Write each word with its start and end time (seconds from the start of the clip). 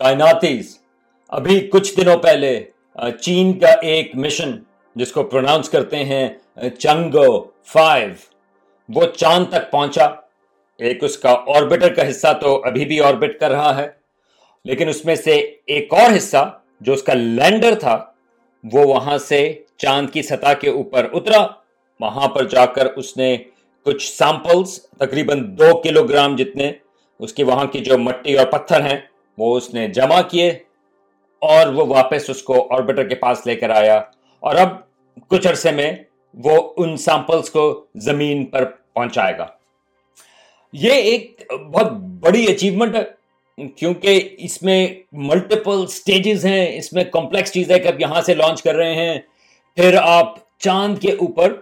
کائناتیز۔ 0.00 0.78
ابھی 1.32 1.58
کچھ 1.72 1.96
دنوں 1.96 2.16
پہلے 2.18 2.52
چین 3.22 3.52
کا 3.58 3.72
ایک 3.82 4.14
مشن، 4.16 4.50
جس 4.96 5.12
کو 5.12 5.22
پروناؤنس 5.22 5.68
کرتے 5.68 6.04
ہیں 6.04 6.28
چنگو 6.78 7.28
فائیو، 7.72 8.10
وہ 8.88 9.06
چاند 9.16 9.46
تک 9.50 9.70
پہنچا۔ 9.70 10.06
ایک 10.80 11.04
اس 11.04 11.16
کا 11.18 11.34
آربیٹر 11.56 11.94
کا 11.94 12.08
حصہ 12.10 12.32
تو 12.40 12.60
ابھی 12.64 12.84
بھی 12.84 13.00
آربٹ 13.00 13.38
کر 13.40 13.50
رہا 13.50 13.76
ہے، 13.76 13.88
لیکن 14.64 14.88
اس 14.88 15.04
میں 15.04 15.14
سے 15.16 15.36
ایک 15.66 15.92
اور 15.94 16.16
حصہ، 16.16 16.44
جو 16.80 16.92
اس 16.92 17.02
کا 17.02 17.14
لینڈر 17.14 17.74
تھا، 17.74 17.96
وہ 18.64 18.84
وہاں 18.84 19.18
سے 19.18 19.40
چاند 19.78 20.10
کی 20.10 20.22
سطح 20.22 20.52
کے 20.60 20.68
اوپر 20.70 21.08
اترا۔ 21.12 21.46
وہاں 22.00 22.28
پر 22.28 22.44
جا 22.44 22.64
کر 22.66 22.86
اس 22.96 23.16
نے 23.16 23.36
کچھ 23.86 24.02
سیمپلز 24.12 24.80
تقریباً 24.98 25.44
دو 25.58 25.76
کلو 25.80 26.02
گرام 26.02 26.36
جتنے، 26.36 26.72
اس 27.20 27.32
کی 27.32 27.42
وہاں 27.42 27.64
کی 27.64 27.78
جو 27.80 27.98
مٹی 27.98 28.36
اور 28.38 28.46
پتھر 28.46 28.80
ہیں 28.80 28.98
وہ 29.38 29.56
اس 29.56 29.74
نے 29.74 29.88
جمع 29.88 30.20
کیے 30.20 30.48
اور 31.38 31.66
وہ 31.66 31.86
واپس 31.86 32.30
اس 32.30 32.42
کو 32.42 32.74
آربیٹر 32.74 33.08
کے 33.08 33.14
پاس 33.14 33.46
لے 33.46 33.56
کر 33.56 33.70
آیا۔ 33.70 34.02
اور 34.40 34.56
اب 34.56 34.68
کچھ 35.28 35.48
عرصے 35.48 35.70
میں 35.70 35.92
وہ 36.34 36.72
ان 36.76 36.96
سیمپلز 36.96 37.50
کو 37.50 37.84
زمین 37.94 38.44
پر 38.44 38.64
پہنچائے 38.64 39.38
گا۔ 39.38 39.46
یہ 40.72 40.92
ایک 40.92 41.42
بہت 41.72 41.92
بڑی 41.92 42.44
اچیومنٹ 42.44 42.96
ہے، 42.96 43.66
کیونکہ 43.68 44.28
اس 44.38 44.62
میں 44.62 44.88
ملٹیپل 45.12 45.86
سٹیجز 45.86 46.46
ہیں، 46.46 46.76
اس 46.76 46.92
میں 46.92 47.04
کمپلیکس 47.04 47.52
چیز 47.52 47.70
ہے 47.70 47.78
کہ 47.78 47.88
آپ 47.88 48.00
یہاں 48.00 48.22
سے 48.22 48.34
لانچ 48.34 48.62
کر 48.62 48.74
رہے 48.74 48.94
ہیں، 48.94 49.18
پھر 49.76 49.96
آپ 50.02 50.58
چاند 50.58 50.98
کے 50.98 51.12
اوپر 51.12 51.54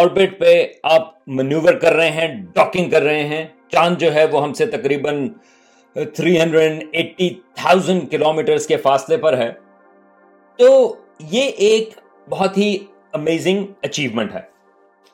آربٹ 0.00 0.40
پہ 0.40 0.66
آپ 0.82 1.14
منیور 1.26 1.72
کر 1.72 1.92
رہے 1.92 2.10
ہیں 2.10 2.34
ڈاکنگ 2.54 2.90
کر 2.90 3.02
رہے 3.02 3.24
ہیں۔ 3.24 3.44
چاند 3.72 3.96
جو 3.96 4.14
ہے 4.14 4.24
وہ 4.24 4.42
ہم 4.42 4.52
سے 4.52 4.66
تقریباً 4.66 5.28
three 5.94 6.40
hundred 6.40 6.84
eighty 6.92 7.30
thousand 7.54 8.10
kilometres 8.32 8.66
کے 8.66 8.76
فاصلے 8.76 9.16
پر 9.16 9.38
ہے۔ 9.38 9.52
تو 10.56 10.96
یہ 11.20 11.42
ایک 11.42 11.90
بہت 12.28 12.58
ہی 12.58 12.78
امیزنگ 13.12 13.66
اچیومنٹ 13.82 14.32
ہے۔ 14.34 14.40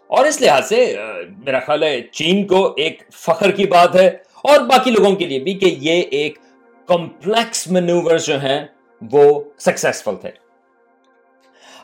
اور 0.06 0.26
اس 0.26 0.40
لحاظ 0.40 0.68
سے 0.68 0.96
میرا 1.44 1.58
خیال 1.58 1.82
ہے 1.82 2.00
چین 2.00 2.46
کو 2.46 2.74
ایک 2.76 3.02
فخر 3.12 3.50
کی 3.50 3.66
بات 3.66 3.96
ہے۔ 3.96 4.08
اور 4.34 4.60
باقی 4.60 4.90
لوگوں 4.90 5.16
کے 5.16 5.24
لیے 5.24 5.38
بھی 5.38 5.54
کہ 5.54 5.76
یہ 5.78 6.02
ایک 6.02 6.38
کمپلیکس 6.86 7.68
مینوور 7.68 8.18
جو 8.18 8.40
ہیں، 8.40 8.66
وہ 9.12 9.44
سکسیسفل 9.58 10.16
تھے۔ 10.20 10.30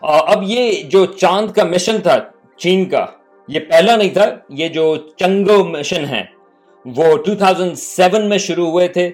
اب 0.02 0.42
یہ 0.42 0.82
جو 0.82 1.06
چاند 1.06 1.50
کا 1.50 1.64
مشن 1.64 2.00
تھا، 2.00 2.18
چین 2.56 2.84
کا، 2.84 3.06
یہ 3.48 3.60
پہلا 3.60 3.96
نہیں 3.96 4.10
تھا، 4.10 4.24
یہ 4.48 4.68
جو 4.68 4.96
چنگو 4.96 5.64
مشن 5.64 6.04
ہے 6.04 6.41
وہ 6.84 7.16
2007 7.26 8.24
میں 8.24 8.38
شروع 8.38 8.70
ہوئے 8.70 8.88
تھے۔ 8.88 9.10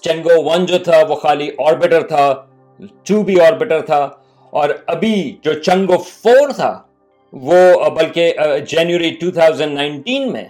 چنگو 0.00 0.44
ون 0.44 0.66
جو 0.66 0.78
تھا، 0.78 1.02
وہ 1.08 1.14
خالی 1.14 1.50
آربیٹر 1.58 2.00
تھا، 2.00 2.46
ٹو 3.02 3.22
بھی 3.22 3.40
آربیٹر 3.40 3.80
تھا۔ 3.80 4.08
اور 4.50 4.68
ابھی 4.86 5.36
جو 5.42 5.52
چنگو 5.52 5.98
فور 5.98 6.50
تھا، 6.50 6.82
وہ 7.32 7.90
بلکہ 7.90 8.34
جنوری 8.68 9.10
2019 9.10 10.32
میں۔ 10.32 10.44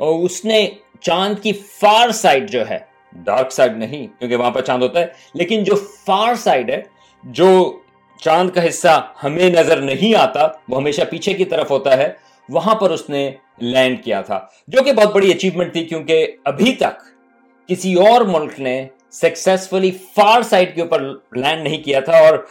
اس 0.00 0.44
نے 0.44 0.68
چاند 1.00 1.42
کی 1.42 1.52
فار 1.52 2.10
سائڈ 2.10 2.50
جو 2.50 2.70
ہے، 2.70 2.78
ڈارک 3.12 3.52
سائڈ 3.52 3.76
نہیں، 3.76 4.06
کیونکہ 4.18 4.36
وہاں 4.36 4.50
پر 4.50 4.60
چاند 4.60 4.82
ہوتا 4.82 5.00
ہے، 5.00 5.06
لیکن 5.34 5.64
جو 5.64 5.74
فار 6.06 6.34
سائڈ 6.34 6.70
ہے، 6.70 6.82
جو 7.24 7.78
چاند 8.20 8.50
کا 8.50 8.68
حصہ 8.68 9.06
ہمیں 9.24 9.50
نظر 9.50 9.76
نہیں 9.76 10.14
آتا، 10.14 10.48
وہ 10.68 10.76
ہمیشہ 10.76 11.02
پیچھے 11.10 11.32
کی 11.32 11.44
طرف 11.44 11.70
ہوتا 11.70 11.96
ہے، 11.96 12.12
وہاں 12.48 12.74
پر 12.74 12.90
اس 12.90 13.10
نے 13.10 13.30
لینڈ 13.60 14.04
کیا 14.04 14.20
تھا، 14.20 14.46
جو 14.68 14.82
کہ 14.82 14.92
بہت 14.92 15.14
بڑی 15.14 15.30
اچیومنٹ 15.30 15.72
تھی، 15.72 15.84
کیونکہ 15.84 16.32
ابھی 16.44 16.72
تک 16.72 17.00
کسی 17.68 17.94
اور 17.94 18.20
ملک 18.20 18.60
نے 18.60 18.86
سکسیسفلی 19.10 19.90
فار 19.90 20.42
سائڈ 20.42 20.74
کے 20.74 20.82
اوپر 20.82 21.00
لینڈ 21.32 21.62
نہیں 21.62 21.82
کیا 21.82 22.00
تھا۔ 22.00 22.12
اور 22.12 22.46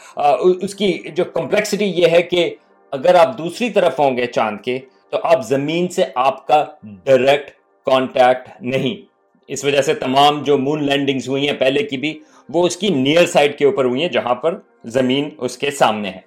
اس 0.61 0.75
کی 0.75 1.01
جو 1.15 1.23
کمپلیکسٹی 1.25 1.85
یہ 1.85 2.07
ہے 2.07 2.21
کہ 2.21 2.55
اگر 2.91 3.15
آپ 3.15 3.37
دوسری 3.37 3.69
طرف 3.69 3.99
ہوں 3.99 4.17
گے 4.17 4.25
چاند 4.25 4.57
کے، 4.61 4.79
تو 5.09 5.17
آپ 5.23 5.47
زمین 5.47 5.87
سے 5.87 6.03
آپ 6.15 6.47
کا 6.47 6.65
ڈائریکٹ 6.83 7.51
کانٹیکٹ 7.85 8.49
نہیں۔ 8.61 9.05
اس 9.47 9.65
وجہ 9.65 9.81
سے 9.81 9.93
تمام 9.93 10.43
جو 10.43 10.57
مون 10.57 10.83
لینڈنگز 10.83 11.29
ہوئی 11.29 11.49
ہیں 11.49 11.57
پہلے 11.57 11.83
کی 11.83 11.97
بھی، 11.97 12.19
وہ 12.49 12.65
اس 12.65 12.77
کی 12.77 12.87
نیئر 12.87 13.25
سائڈ 13.25 13.57
کے 13.57 13.65
اوپر 13.65 13.85
ہوئی 13.85 14.01
ہیں، 14.01 14.09
جہاں 14.09 14.35
پر 14.35 14.59
زمین 14.85 15.29
اس 15.37 15.57
کے 15.57 15.71
سامنے 15.71 16.09
ہے۔ 16.09 16.19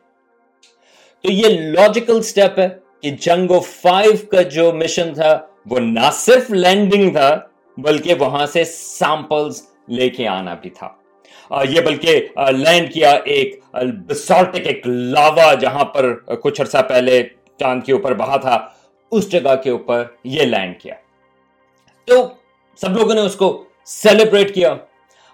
تو 1.23 1.33
یہ 1.33 1.49
لاجیکل 1.49 2.23
سٹیپ 2.23 2.59
ہے۔ 2.59 2.69
کہ 3.03 3.11
جنگو 3.11 3.61
فائیو 3.61 4.13
کا 4.31 4.43
جو 4.43 4.73
مشن 4.73 5.15
تھا، 5.15 5.39
وہ 5.71 5.79
نہ 5.79 6.11
صرف 6.13 6.51
لینڈنگ 6.51 7.11
تھا، 7.11 7.37
بلکہ 7.77 8.15
وہاں 8.15 8.47
سے 8.47 8.65
سیمپلز 8.65 9.63
لے 9.89 10.09
کے 10.09 10.27
آنا 10.29 10.55
بھی 10.55 10.71
تھا۔ 10.71 10.89
یہ 11.69 11.81
بلکہ 11.81 12.27
لینڈ 12.57 12.93
کیا 12.93 13.11
ایک 13.11 13.61
بسالٹک 14.09 14.67
ایک 14.67 14.87
لاوا 14.87 15.55
جہاں 15.55 15.85
پر 15.85 16.15
کچھ 16.43 16.61
عرصہ 16.61 16.83
پہلے 16.89 17.23
چاند 17.59 17.83
کے 17.83 17.93
اوپر 17.93 18.15
بہا 18.15 18.37
تھا، 18.37 18.59
اس 19.11 19.31
جگہ 19.33 19.55
کے 19.65 19.71
اوپر 19.71 20.05
یہ 20.25 20.43
لینڈ 20.43 20.79
کیا۔ 20.81 20.95
تو 22.05 22.29
سب 22.81 22.97
لوگوں 22.97 23.15
نے 23.15 23.21
اس 23.21 23.35
کو 23.35 23.65
سیلیبریٹ 23.85 24.55
کیا۔ 24.55 24.75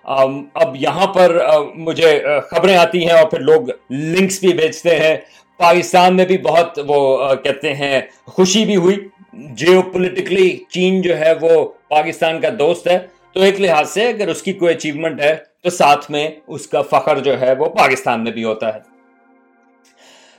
اب 0.05 0.77
یہاں 0.77 1.07
پر 1.07 1.39
مجھے 1.75 2.23
خبریں 2.51 2.77
آتی 2.77 3.05
ہیں 3.05 3.13
اور 3.13 3.31
پھر 3.31 3.41
لوگ 3.41 3.61
لنکس 3.91 4.41
بھی 4.41 4.53
بھیجتے 4.53 4.97
ہیں۔ 4.97 5.17
پاکستان 5.59 6.17
میں 6.17 6.25
بھی 6.25 6.39
بہت 6.39 6.79
وہ 6.87 7.35
کہتے 7.35 7.75
ہیں، 7.75 8.01
خوشی 8.25 8.65
بھی 8.65 8.77
ہوئی۔ 8.77 8.97
جیو 9.33 9.83
پولیٹکلی 9.83 10.59
چین 10.69 11.03
جو 11.03 11.19
ہے 11.19 11.33
وہ 11.41 11.69
پاکستان 11.89 12.41
کا 12.41 12.49
دوست 12.59 12.89
ہے۔ 12.89 12.99
تو 13.33 13.43
ایک 13.43 13.61
لحاظ 13.61 13.91
سے 13.91 14.09
اگر 14.09 14.29
اس 14.29 14.43
کی 14.43 14.53
کوئی 14.53 14.75
اچیومنٹ 14.75 15.21
ہے، 15.21 15.37
تو 15.63 15.71
ساتھ 15.71 16.11
میں 16.11 16.31
اس 16.47 16.67
کا 16.67 16.83
فخر 16.83 17.19
جو 17.19 17.41
ہے 17.41 17.55
وہ 17.59 17.67
پاکستان 17.67 18.25
میں 18.25 18.33
بھی 18.33 18.45
ہوتا 18.45 18.75
ہے۔ 18.75 18.79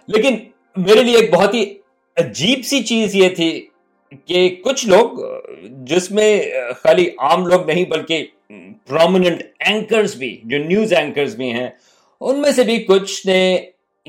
لیکن 0.07 0.35
میرے 0.77 1.03
لیے 1.03 1.17
ایک 1.17 1.33
بہت 1.33 1.53
ہی 1.53 1.73
عجیب 2.17 2.65
سی 2.65 2.83
چیز 2.83 3.15
یہ 3.15 3.29
تھی 3.29 3.67
کہ 4.25 4.55
کچھ 4.63 4.85
لوگ، 4.85 5.09
جس 5.69 6.11
میں 6.11 6.43
خالی 6.83 7.09
عام 7.17 7.47
لوگ 7.47 7.65
نہیں، 7.65 7.85
بلکہ 7.85 8.25
پرومیننٹ 8.87 9.41
اینکرز 9.59 10.15
بھی، 10.15 10.41
جو 10.43 10.57
نیوز 10.57 10.93
اینکرز 10.93 11.35
بھی 11.35 11.51
ہیں، 11.51 11.69
ان 12.21 12.41
میں 12.41 12.51
سے 12.51 12.63
بھی 12.63 12.77
کچھ 12.77 13.27
نے 13.27 13.57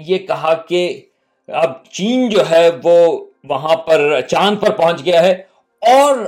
یہ 0.07 0.19
کہا 0.19 0.55
کہ 0.55 1.01
اب 1.47 1.85
چین 1.85 2.29
جو 2.29 2.51
ہے 2.51 2.69
وہ 2.85 3.25
وہاں 3.45 3.77
پر 3.77 4.21
چاند 4.21 4.59
پر 4.61 4.71
پہنچ 4.71 5.05
گیا 5.05 5.25
ہے 5.25 5.33
اور 5.81 6.19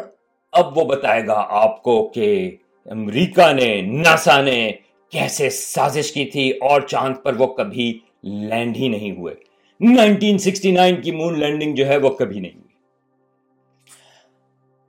اب 0.53 0.79
وہ 0.79 0.85
بتائے 0.85 1.27
گا 1.27 1.47
آپ 1.49 1.83
کو 1.83 2.09
کہ 2.15 2.57
امریکہ 2.87 3.53
نے، 3.53 3.81
ناسا 3.81 4.43
نے 4.43 4.73
کیسے 5.11 5.51
سازش 5.51 6.13
کی 6.13 6.25
تھی 6.25 6.51
اور 6.51 6.81
چاند 6.81 7.15
پر 7.23 7.35
وہ 7.35 7.47
کبھی 7.47 7.99
لینڈ 8.25 8.77
ہی 8.77 8.89
نہیں 8.89 9.11
ہوئے۔ 9.11 9.35
1969 9.81 11.03
کی 11.03 11.13
مون 11.13 11.39
لینڈنگ 11.39 11.75
جو 11.75 11.87
ہے 11.87 11.97
وہ 11.97 12.11
کبھی 12.11 12.41
نہیں 12.41 12.53
ہوئی۔ 12.55 12.71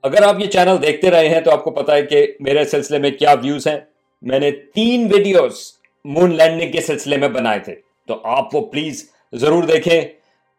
اگر 0.03 0.23
آپ 0.23 0.39
یہ 0.39 0.45
چینل 0.45 0.81
دیکھتے 0.81 1.11
رہے 1.11 1.29
ہیں 1.29 1.41
تو 1.41 1.51
آپ 1.51 1.63
کو 1.63 1.71
پتا 1.71 1.95
ہے 1.95 2.01
کہ 2.01 2.27
میرے 2.39 2.65
سلسلے 2.65 2.97
میں 2.97 3.11
کیا 3.11 3.35
ویوز 3.43 3.67
ہیں۔ 3.67 3.79
میں 4.21 4.39
نے 4.39 4.51
تین 4.51 5.07
ویڈیوز 5.13 5.73
مون 6.05 6.35
لینڈنگ 6.35 6.71
کے 6.71 6.81
سلسلے 6.81 7.17
میں 7.17 7.29
بنائے 7.29 7.59
تھے۔ 7.59 7.75
تو 8.11 8.19
آپ 8.23 8.55
وہ 8.55 8.65
پلیز 8.65 9.11
ضرور 9.33 9.63
دیکھیں۔ 9.63 10.01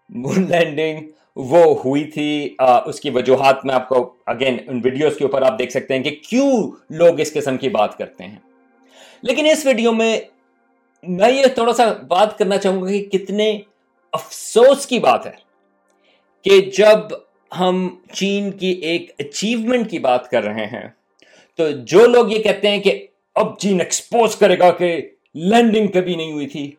مون 0.09 0.51
لینڈنگ 0.51 1.07
وہ 1.37 1.75
ہوئی 1.85 2.05
تھی۔ 2.05 2.57
اس 2.59 3.01
کی 3.01 3.11
وجوہات 3.11 3.65
میں 3.65 3.75
آپ 3.75 3.89
کو 3.89 4.15
اگین 4.27 4.57
ان 4.67 4.81
ویڈیوز 4.85 5.17
کے 5.17 5.25
اوپر 5.25 5.43
آپ 5.43 5.59
دیکھ 5.59 5.71
سکتے 5.71 5.95
ہیں 5.95 6.03
کہ 6.03 6.17
کیوں 6.29 6.71
لوگ 6.91 7.21
اس 7.21 7.33
قسم 7.33 7.57
کی 7.57 7.69
بات 7.69 7.99
کرتے 7.99 8.25
ہیں۔ 8.25 8.37
لیکن 9.23 9.47
اس 9.47 9.67
ویڈیو 9.67 9.93
میں 9.93 10.21
میں 11.03 11.31
یہ 11.31 11.47
تھوڑا 11.47 11.73
سا 11.73 11.93
بات 11.93 12.39
کرنا 12.39 12.57
چاہوں 12.57 12.83
گا 12.83 12.89
کہ 12.89 13.05
کتنے 13.05 13.61
افسوس 14.13 14.87
کی 14.87 14.99
بات 14.99 15.27
ہے 15.27 15.33
کہ 16.45 16.61
جب 16.61 16.99
ہم 17.61 17.97
چین 18.13 18.51
کی 18.51 18.71
ایک 18.71 19.11
اچیومنٹ 19.19 19.91
کی 19.91 19.99
بات 19.99 20.31
کر 20.31 20.45
رہے 20.45 20.67
ہیں، 20.67 20.89
تو 21.57 21.71
جو 21.71 22.07
لوگ 22.07 22.31
یہ 22.31 22.43
کہتے 22.43 22.71
ہیں 22.71 22.79
کہ 22.79 23.07
اب 23.35 23.59
چین 23.59 23.81
ایکسپوز 23.81 24.37
کرے 24.37 24.59
گا 24.59 24.71
کہ 24.71 25.09
لینڈنگ 25.35 25.87
کبھی 25.87 26.15
نہیں 26.15 26.33
ہوئی 26.33 26.47
تھی۔ 26.47 26.73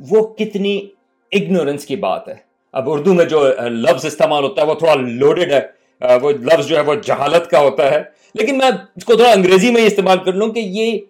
وہ 0.00 0.34
کتنی 0.34 0.88
اگنورنس 1.32 1.86
کی 1.86 1.96
بات 1.96 2.28
ہے۔ 2.28 2.34
اب 2.72 2.90
اردو 2.90 3.14
میں 3.14 3.24
جو 3.24 3.48
لفظ 3.58 4.06
استعمال 4.06 4.44
ہوتا 4.44 4.62
ہے 4.62 4.66
وہ 4.66 4.74
تھوڑا 4.74 4.94
لوڈڈ 4.94 5.52
ہے۔ 5.52 5.76
وہ 6.22 6.30
لفظ 6.30 6.66
جو 6.66 6.76
ہے 6.76 6.80
وہ 6.80 6.94
جہالت 6.94 7.50
کا 7.50 7.60
ہوتا 7.60 7.90
ہے۔ 7.90 8.02
لیکن 8.34 8.58
میں 8.58 8.70
اس 8.96 9.04
کو 9.04 9.14
تھوڑا 9.14 9.32
انگریزی 9.32 9.70
میں 9.70 9.82
استعمال 9.82 10.18
کر 10.24 10.32
لوں 10.32 10.52
کہ 10.52 10.60
یہ 10.60 11.00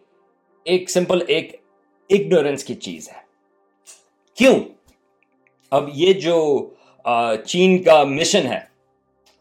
ایک 0.65 0.91
سمپل 0.91 1.19
ایک 1.29 1.57
اگنورنس 2.11 2.65
کی 2.65 2.75
چیز 2.75 3.09
ہے۔ 3.09 3.21
کیوں؟ 4.35 4.61
اب 5.71 5.89
یہ 5.95 6.13
جو 6.13 6.71
چین 7.47 7.83
کا 7.83 8.05
مشن 8.05 8.47
ہے، 8.47 8.61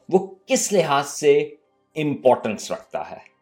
وہ 0.10 0.28
کس 0.46 0.74
لحاظ 0.74 1.10
سے 1.10 1.38
امپورٹنس 1.96 2.72
رکھتا 2.72 3.12
ہے؟ 3.12 3.36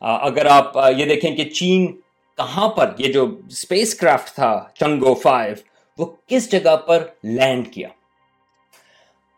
اگر 0.00 0.46
آپ 0.46 0.72
یہ 0.96 1.04
دیکھیں 1.04 1.36
کہ 1.36 1.44
چین 1.44 2.00
کہاں 2.38 2.68
پر 2.68 2.90
یہ 2.98 3.12
جو 3.12 3.26
اسپیس 3.46 3.94
کرافٹ 3.94 4.34
تھا 4.34 4.68
چنگو 4.74 5.14
فائیو 5.14 5.54
وہ 5.98 6.06
کس 6.26 6.52
جگہ 6.52 6.76
پر 6.76 7.06
لینڈ 7.24 7.72
کیا؟ 7.72 7.88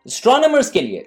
اسٹرانمرس 0.05 0.71
کے 0.71 0.81
لیے 0.81 1.03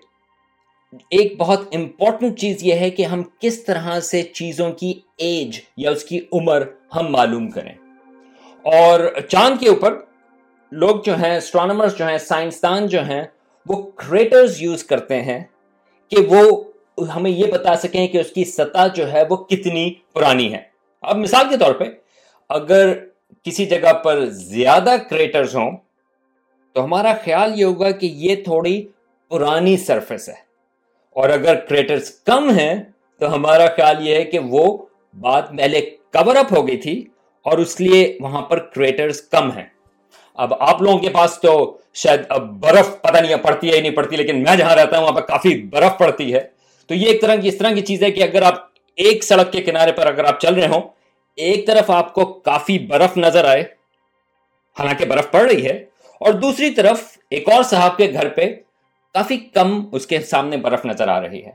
ایک 0.93 1.37
بہت 1.39 1.61
امپورٹنٹ 1.75 2.39
چیز 2.39 2.63
یہ 2.63 2.75
ہے 2.75 2.91
کہ 2.91 3.03
ہم 3.03 3.23
کس 3.41 3.65
طرح 3.65 4.01
سے 4.01 4.23
چیزوں 4.23 4.73
کی 4.73 5.01
ایج 5.17 5.61
یا 5.77 5.91
اس 5.91 6.05
کی 6.05 6.21
عمر 6.33 6.63
ہم 6.97 7.07
معلوم 7.13 7.51
کریں۔ 7.51 7.73
اور 8.63 9.21
چاند 9.29 9.61
کے 9.61 9.69
اوپر 9.69 10.01
لوگ 10.73 10.97
جو 11.05 11.15
ہیں 11.15 11.37
اسٹرانومرز 11.37 11.97
جو 11.97 12.09
ہیں 12.09 12.19
سائنسدان 12.19 12.87
جو 12.87 13.05
ہیں، 13.05 13.25
وہ 13.67 13.91
کریٹرز 13.95 14.63
یوز 14.63 14.85
کرتے 14.85 15.23
ہیں 15.23 15.45
کہ 16.09 16.17
وہ 16.29 16.65
ہمیں 17.15 17.31
یہ 17.31 17.53
بتا 17.53 17.77
سکیں 17.77 18.09
کہ 18.09 18.19
اس 18.19 18.31
کی 18.31 18.45
سطح 18.45 18.87
جو 18.95 19.13
ہے 19.13 19.23
وہ 19.31 19.37
کتنی 19.37 19.95
پرانی 20.13 20.55
ہے۔ 20.55 20.74
اب 21.05 21.19
مثال 21.19 21.49
کے 21.51 21.57
طور 21.57 21.75
پہ 21.75 21.85
اگر 22.51 22.93
کسی 23.43 23.67
جگہ 23.67 23.93
پر 23.93 24.25
زیادہ 24.25 24.95
کریٹرز 25.11 25.55
ہوں 25.57 25.77
تو 26.73 26.85
ہمارا 26.85 27.13
خیال 27.25 27.61
یہ 27.61 27.65
ہوگا 27.65 27.91
کہ 27.91 28.07
یہ 28.07 28.37
تھوڑی 28.45 28.87
پرانی 29.31 29.77
سرفس 29.77 30.29
ہے 30.29 30.43
اور 31.17 31.29
اگر 31.29 31.55
کریٹرز 31.55 32.11
کم 32.11 32.51
ہیں 32.51 32.75
تو 33.21 33.35
ہمارا 33.35 33.67
خیال 33.77 34.07
یہ 34.07 34.15
ہے 34.15 34.25
کہ 34.25 34.39
وہ 34.39 34.67
بات 35.21 35.49
پہلے 35.49 35.81
کور 36.13 36.37
اپ 36.37 36.53
ہو 36.53 36.67
گئی 36.69 36.77
تھی 36.77 36.97
اور 37.47 37.59
اس 37.59 37.81
لیے 37.81 38.19
وہاں 38.21 38.43
پر 38.43 38.59
کریٹرز 38.59 39.21
کم 39.23 39.51
ہیں۔ 39.51 39.67
اب 40.35 40.55
آپ 40.59 40.83
لوگوں 40.83 40.99
کے 40.99 41.09
پاس 41.09 41.39
تو 41.41 41.53
شاید 41.95 42.21
اب 42.29 42.49
برف 42.61 42.91
پتہ 43.03 43.19
نہیں 43.19 43.37
پڑتی 43.37 43.73
ہے 43.73 43.81
نہیں 43.81 43.97
پڑتی، 43.97 44.17
لیکن 44.17 44.43
میں 44.43 44.57
جہاں 44.57 44.77
رہتا 44.77 44.97
ہوں 44.97 45.05
وہاں 45.05 45.15
پہ 45.15 45.21
کافی 45.21 45.55
برف 45.63 45.99
پڑتی 45.99 46.33
ہے۔ 46.35 46.41
تو 46.87 46.95
یہ 46.95 47.07
ایک 47.07 47.21
طرح 47.21 47.35
کی، 47.35 47.49
اس 47.49 47.59
طرح 47.59 47.71
کی 47.71 47.81
چیز 47.81 48.03
ہے 48.03 48.11
کہ 48.11 48.23
اگر 48.23 48.43
آپ 48.43 48.55
ایک 48.99 49.25
سڑک 49.25 49.53
کے 49.53 49.63
کنارے 49.63 49.93
پر 49.93 50.07
اگر 50.07 50.25
آپ 50.25 50.41
چل 50.41 50.55
رہے 50.55 50.67
ہوں 50.67 50.81
ایک 51.39 51.67
طرف 51.67 51.91
آپ 51.91 52.13
کو 52.15 52.25
کافی 52.25 52.79
برف 52.87 53.17
نظر 53.17 53.45
آئے، 53.45 53.63
حالانکہ 54.77 55.05
برف 55.05 55.31
پڑ 55.31 55.41
رہی 55.43 55.67
ہے، 55.67 55.77
اور 56.21 56.33
دوسری 56.35 56.71
طرف 56.71 57.03
ایک 57.31 57.49
اور 57.49 57.63
صاحب 57.63 57.97
کے 57.97 58.13
گھر 58.13 58.29
پہ 58.29 58.49
کافی 59.15 59.37
کم 59.55 59.81
اس 59.93 60.07
کے 60.07 60.21
سامنے 60.23 60.57
برف 60.57 60.85
نظر 60.87 61.09
آ 61.09 61.21
رہی 61.21 61.45
ہے۔ 61.45 61.53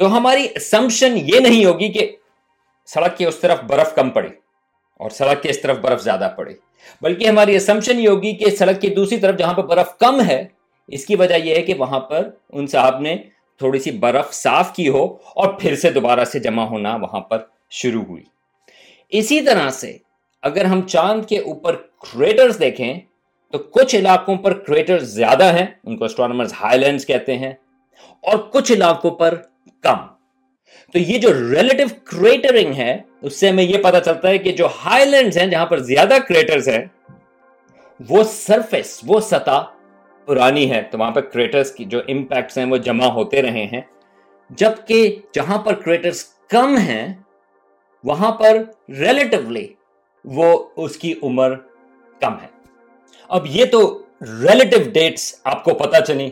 تو 0.00 0.16
ہماری 0.16 0.46
اسمپشن 0.56 1.16
یہ 1.18 1.40
نہیں 1.40 1.64
ہوگی 1.64 1.88
کہ 1.92 2.10
سڑک 2.88 3.16
کے 3.18 3.26
اس 3.26 3.36
طرف 3.36 3.62
برف 3.66 3.94
کم 3.94 4.10
پڑی 4.10 4.28
اور 5.00 5.10
سڑک 5.10 5.42
کے 5.42 5.50
اس 5.50 5.60
طرف 5.62 5.78
برف 5.78 6.02
زیادہ 6.02 6.32
پڑی، 6.36 6.54
بلکہ 7.02 7.28
ہماری 7.28 7.56
اسمپشن 7.56 8.00
یہ 8.00 8.08
ہوگی 8.08 8.34
کہ 8.36 8.50
سڑک 8.50 8.80
کی 8.80 8.88
دوسری 8.94 9.18
طرف 9.18 9.38
جہاں 9.38 9.54
پہ 9.54 9.62
برف 9.62 9.96
کم 9.98 10.20
ہے، 10.20 10.44
اس 10.88 11.06
کی 11.06 11.16
وجہ 11.16 11.34
یہ 11.34 11.54
ہے 11.54 11.62
کہ 11.62 11.74
وہاں 11.74 12.00
پر 12.00 12.28
ان 12.48 12.66
صاحب 12.66 13.00
نے 13.00 13.16
تھوڑی 13.60 13.78
سی 13.78 13.90
برف 13.98 14.32
صاف 14.34 14.74
کی 14.74 14.88
ہو 14.88 15.04
اور 15.34 15.52
پھر 15.60 15.76
سے 15.76 15.90
دوبارہ 15.90 16.24
سے 16.24 16.38
جمع 16.38 16.64
ہونا 16.66 16.94
وہاں 16.96 17.20
پر 17.20 17.44
شروع 17.70 18.02
ہوئی۔ 18.04 18.22
اسی 19.12 19.40
طرح 19.40 19.68
سے 19.70 19.96
اگر 20.42 20.64
ہم 20.64 20.80
چاند 20.86 21.24
کے 21.28 21.38
اوپر 21.38 21.76
کریٹرز 22.04 22.58
دیکھیں، 22.60 23.00
تو 23.52 23.58
کچھ 23.58 23.94
علاقوں 23.96 24.36
پر 24.36 24.52
کریٹر 24.58 24.98
زیادہ 24.98 25.52
ہیں، 25.54 25.66
ان 25.84 25.96
کو 25.96 26.04
اسٹرانومرز 26.04 26.52
ہائی 26.60 26.78
لینڈز 26.78 27.06
کہتے 27.06 27.36
ہیں، 27.38 27.52
اور 28.22 28.38
کچھ 28.52 28.72
علاقوں 28.72 29.10
پر 29.10 29.34
کم۔ 29.82 30.06
تو 30.94 30.98
یہ 30.98 31.18
جو 31.18 31.32
ریلیٹو 31.34 31.84
کریٹرنگ 32.04 32.72
ہے، 32.74 32.96
اس 33.22 33.40
سے 33.40 33.48
ہمیں 33.48 33.64
یہ 33.64 33.82
پتا 33.82 34.00
چلتا 34.00 34.28
ہے 34.28 34.38
کہ 34.38 34.52
جو 34.52 34.68
ہائی 34.84 35.04
لینڈز 35.04 35.38
ہیں، 35.38 35.46
جہاں 35.46 35.66
پر 35.66 35.78
زیادہ 35.82 36.16
کریٹرز 36.28 36.68
ہیں، 36.68 36.84
وہ 38.00 38.22
سرفیس 38.24 38.98
وہ 39.06 39.20
سطح 39.20 39.60
پرانی 40.28 40.70
ہے۔ 40.70 40.82
تو 40.90 40.98
وہاں 40.98 41.10
پر 41.10 41.20
کریٹرز 41.22 41.72
کی 41.72 41.84
جو 41.84 42.00
امپیکٹس 42.08 42.58
ہیں، 42.58 42.64
وہ 42.64 42.76
جمع 42.76 43.06
ہوتے 43.14 43.42
رہے 43.42 43.66
ہیں۔ 43.72 43.80
جبکہ 44.50 45.16
جہاں 45.34 45.58
پر 45.58 45.74
کریٹرز 45.74 46.24
کم 46.50 46.76
ہیں 46.78 47.06
وہاں 48.04 48.30
پر 48.32 48.56
ریلیٹولی 48.88 49.66
وہ 50.24 50.64
اس 50.76 50.96
کی 50.96 51.14
عمر 51.22 51.54
کم 52.20 52.32
ہے۔ 52.42 52.46
اب 53.28 53.46
یہ 53.46 53.64
تو 53.64 53.80
ریلیٹو 54.20 54.90
ڈیٹس 54.90 55.34
آپ 55.44 55.64
کو 55.64 55.74
پتا 55.74 56.00
چلی۔ 56.00 56.30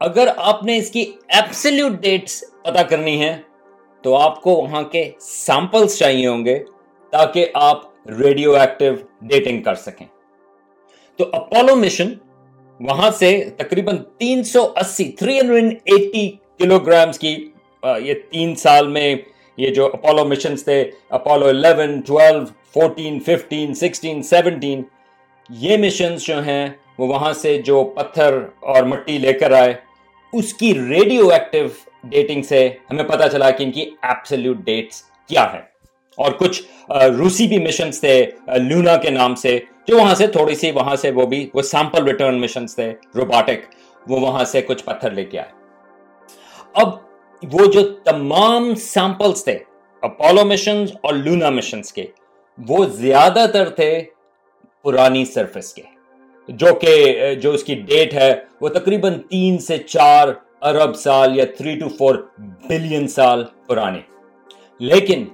اگر 0.00 0.28
آپ 0.36 0.62
نے 0.62 0.76
اس 0.76 0.90
کی 0.90 1.12
ایپسلیوٹ 1.28 1.92
ڈیٹس 1.92 2.44
پتا 2.62 2.82
کرنی 2.82 3.20
ہے 3.22 3.36
تو 4.02 4.16
آپ 4.16 4.42
کو 4.42 4.50
وہاں 4.50 4.82
کے 4.82 5.10
سیمپلس 5.20 5.98
چاہیے 5.98 6.26
ہوں 6.26 6.44
گے 6.44 6.58
تاکہ 7.12 7.46
آپ 7.54 8.08
ریڈیو 8.20 8.54
ایکٹیو 8.56 8.94
ڈیٹنگ 9.20 9.62
کر 9.62 9.74
سکیں۔ 9.74 10.06
تو 11.16 11.24
اپولو 11.32 11.76
مشن 11.76 12.12
وہاں 12.80 13.10
سے 13.10 13.30
تقریباً 13.56 13.96
تین 14.18 14.42
سو 14.42 14.62
اسی، 14.76 15.10
three 15.12 15.40
hundred 15.40 15.74
eighty 15.84 16.30
kilo 16.58 16.78
grams 16.78 17.18
کی 17.18 17.50
یہ 18.00 18.14
تین 18.30 18.54
سال 18.54 18.88
میں 18.88 19.14
یہ 19.58 19.70
جو 19.74 19.86
اپولو 19.86 20.24
مشنز 20.24 20.64
تھے، 20.64 20.82
Apollo 21.10 21.46
eleven 21.48 22.00
twelve 22.00 22.44
fourteen 22.74 23.18
fifteen 23.20 23.74
sixteen 23.74 24.22
seventeen 24.22 24.82
یہ 25.50 25.76
مشنز 25.76 26.22
جو 26.26 26.42
ہیں، 26.42 26.68
وہ 26.98 27.06
وہاں 27.08 27.32
سے 27.32 27.56
جو 27.62 27.82
پتھر 27.96 28.38
اور 28.60 28.82
مٹی 28.84 29.18
لے 29.18 29.32
کر 29.32 29.52
آئے، 29.52 29.74
اس 30.32 30.52
کی 30.54 30.72
ریڈیو 30.88 31.28
ایکٹیو 31.28 31.66
ڈیٹنگ 32.10 32.42
سے 32.42 32.68
ہمیں 32.90 33.04
پتا 33.04 33.28
چلا 33.28 33.50
کہ 33.50 33.64
ان 33.64 33.70
کی 33.72 33.90
ایپسلیوٹ 34.02 34.56
ڈیٹس 34.64 35.02
کیا 35.30 35.46
ہے 35.52 35.60
اور 36.18 36.32
کچھ 36.38 36.62
روسی 37.18 37.46
بھی 37.48 37.58
مشنز 37.58 38.00
تھے 38.00 38.14
لونا 38.68 38.96
کے 39.02 39.10
نام 39.10 39.34
سے، 39.34 39.58
جو 39.86 39.96
وہاں 39.96 40.14
سے 40.14 40.26
تھوڑی 40.26 40.54
سی 40.54 40.70
وہاں 40.70 40.96
سے 40.96 41.10
وہ 41.10 41.26
بھی، 41.26 41.48
وہ 41.54 41.62
سیمپل 41.62 42.04
ریٹرن 42.08 42.40
مشنز 42.40 42.74
تھے 42.74 42.92
روبوٹک 43.16 44.10
وہ 44.10 44.20
وہاں 44.20 44.44
سے 44.44 44.62
کچھ 44.62 44.84
پتھر 44.84 45.10
لے 45.10 45.24
کے 45.24 45.38
آئے۔ 45.38 45.50
اب 46.74 46.88
وہ 47.52 47.66
جو 47.66 47.92
تمام 47.92 48.74
سیمپلز 48.74 49.44
تھے 49.44 49.58
اپولو 50.02 50.44
مشنز 50.44 50.92
اور 51.00 51.14
لونا 51.14 51.50
مشنز 51.50 51.92
کے، 51.92 52.06
وہ 52.68 52.84
زیادہ 52.84 53.46
تر 53.52 53.68
تھے 53.68 54.02
پرانی 54.82 55.24
سرفس 55.24 55.74
کے۔ 55.74 55.82
جو 56.48 56.74
کہ، 56.74 57.34
جو 57.34 57.50
اس 57.50 57.64
کی 57.64 57.74
ڈیٹ 57.74 58.14
ہے، 58.14 58.34
وہ 58.60 58.68
تقریباً 58.68 59.20
تین 59.20 59.58
سے 59.58 59.78
چار 59.78 60.28
ارب 60.62 60.96
سال 60.96 61.38
یا 61.38 61.44
تھری 61.56 61.78
ٹو 61.78 61.88
فور 61.88 62.14
بلین 62.68 63.08
سال 63.08 63.44
پرانے۔ 63.66 63.98
لیکن 64.78 65.24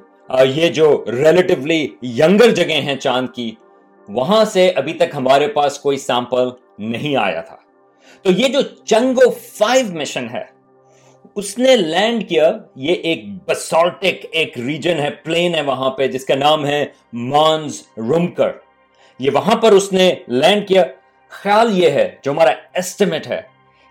یہ 0.44 0.68
جو 0.68 1.04
ریلیٹیولی 1.08 1.88
ینگر 2.02 2.50
جگہ 2.50 2.72
ہیں 2.72 2.96
چاند 2.96 3.28
کی، 3.34 3.54
وہاں 4.08 4.44
سے 4.44 4.70
ابھی 4.70 4.92
تک 4.92 5.14
ہمارے 5.14 5.48
پاس 5.48 5.78
کوئی 5.78 5.96
سیمپل 5.96 6.48
نہیں 6.78 7.16
آیا 7.16 7.40
تھا۔ 7.40 7.56
تو 8.22 8.30
یہ 8.30 8.48
جو 8.48 8.60
چنگو 8.84 9.30
فائیو 9.30 9.86
مشن 9.92 10.28
ہے 10.28 10.57
اس 11.38 11.58
نے 11.58 11.76
لینڈ 11.76 12.28
کیا، 12.28 12.50
یہ 12.76 12.94
ایک 13.08 13.24
بسالٹک 13.46 14.24
ایک 14.30 14.58
ریجن 14.58 14.98
ہے 14.98 15.10
پلین 15.24 15.54
ہے 15.54 15.62
وہاں 15.62 15.90
پہ، 15.90 16.06
جس 16.06 16.24
کا 16.24 16.34
نام 16.34 16.66
ہے 16.66 16.84
مانز 17.12 17.82
رومکر 17.96 18.50
یہ 19.20 19.30
وہاں 19.34 19.56
پر 19.56 19.72
اس 19.72 19.92
نے 19.92 20.14
لینڈ 20.28 20.66
کیا۔ 20.68 20.84
خیال 21.32 21.78
یہ 21.78 21.90
ہے، 21.90 22.08
جو 22.22 22.30
ہمارا 22.32 22.50
ایسٹیمیٹ 22.72 23.26
ہے، 23.26 23.40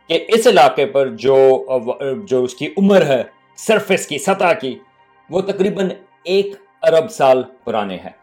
کہ 0.10 0.26
اس 0.28 0.48
علاقے 0.48 0.86
پر 0.86 1.08
جو 1.16 1.38
جو 2.28 2.44
اس 2.44 2.56
کی 2.56 2.68
عمر 2.78 3.06
ہے 3.06 3.22
سرفس 3.58 4.08
کی، 4.08 4.18
سطح 4.18 4.54
کی، 4.62 4.78
وہ 5.30 5.42
تقریباً 5.42 5.90
ایک 6.24 6.56
ارب 6.84 7.12
سال 7.12 7.44
پرانے 7.64 7.98
ہیں۔ 7.98 8.16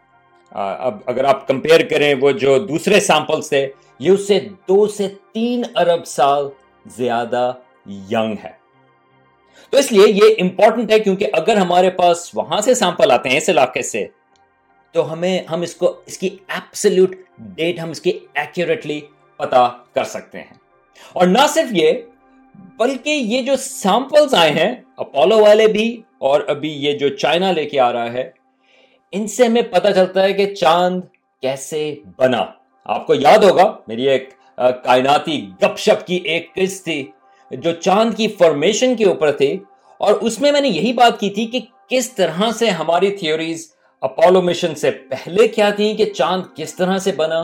اب 0.51 0.97
اگر 1.05 1.23
آپ 1.23 1.47
کمپیئر 1.47 1.85
کریں 1.89 2.13
وہ 2.21 2.31
جو 2.31 2.57
دوسرے 2.59 2.99
سیمپلس 2.99 3.49
تھے، 3.49 3.67
یہ 3.99 4.11
اس 4.11 4.27
سے 4.27 4.39
دو 4.67 4.85
سے 4.87 5.07
تین 5.33 5.63
ارب 5.75 6.05
سال 6.07 6.49
زیادہ 6.97 7.51
ینگ 8.11 8.35
ہے۔ 8.43 8.64
تو 9.75 9.79
اس 9.79 9.91
لیے 9.91 10.05
یہ 10.07 10.35
امپورٹنٹ 10.41 10.91
ہے 10.91 10.99
کیونکہ 10.99 11.27
اگر 11.33 11.57
ہمارے 11.57 11.89
پاس 11.89 12.35
وہاں 12.35 12.61
سے 12.61 12.73
سیمپل 12.73 13.11
آتے 13.11 13.29
ہیں 13.29 13.37
اس 13.37 13.49
علاقے 13.49 13.81
سے، 13.81 14.07
تو 14.91 15.13
ہمیں 15.13 15.39
ہم 15.51 15.61
اس 15.61 15.75
کو، 15.75 16.01
اس 16.05 16.17
کی 16.17 16.29
ایپسلیوٹ 16.47 17.15
ڈیٹ 17.39 17.79
ہم 17.79 17.89
اس 17.89 18.01
کی 18.01 18.19
ایکوریٹلی 18.33 19.01
پتا 19.37 19.69
کر 19.95 20.03
سکتے 20.03 20.37
ہیں۔ 20.37 20.53
اور 21.13 21.27
نہ 21.27 21.47
صرف 21.49 21.67
یہ، 21.71 21.91
بلکہ 22.77 23.09
یہ 23.09 23.41
جو 23.41 23.55
سیمپلز 23.55 24.33
آئے 24.33 24.51
ہیں 24.51 24.75
اپولو 24.97 25.39
والے 25.39 25.67
بھی 25.67 26.01
اور 26.17 26.41
ابھی 26.47 26.69
یہ 26.69 26.91
جو 26.91 27.09
چائنا 27.09 27.51
لے 27.51 27.65
کے 27.65 27.79
آ 27.79 27.93
رہا 27.93 28.13
ہے، 28.13 28.31
ان 29.11 29.27
سے 29.27 29.45
ہمیں 29.45 29.61
پتا 29.61 29.93
چلتا 29.93 30.23
ہے 30.23 30.33
کہ 30.33 30.55
چاند 30.55 31.01
کیسے 31.41 31.95
بنا۔ 32.17 32.45
آپ 32.83 33.07
کو 33.07 33.13
یاد 33.13 33.37
ہوگا، 33.37 33.77
میری 33.87 34.09
ایک 34.09 34.29
کائناتی 34.83 35.49
گپ 35.63 35.77
شپ 35.77 36.07
کی 36.07 36.15
ایک 36.15 36.53
قسط 36.55 36.83
تھی۔ 36.83 37.11
جو 37.51 37.71
چاند 37.71 38.13
کی 38.17 38.27
فارمیشن 38.37 38.95
کے 38.95 39.05
اوپر 39.05 39.31
تھی 39.31 39.57
اور 40.01 40.13
اس 40.21 40.39
میں 40.41 40.51
میں 40.51 40.61
نے 40.61 40.67
یہی 40.67 40.93
بات 40.93 41.19
کی 41.19 41.29
تھی 41.29 41.45
کہ 41.45 41.59
کس 41.89 42.11
طرح 42.11 42.51
سے 42.59 42.69
ہماری 42.69 43.15
تھیوریز 43.17 43.67
اپولو 44.01 44.41
مشن 44.41 44.75
سے 44.75 44.91
پہلے 45.09 45.47
کیا 45.47 45.69
تھی 45.69 45.93
کہ 45.93 46.05
چاند 46.05 46.43
کس 46.55 46.73
طرح 46.73 46.97
سے 46.97 47.11
بنا، 47.15 47.39